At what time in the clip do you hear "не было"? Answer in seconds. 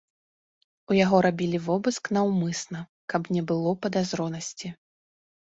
3.37-3.77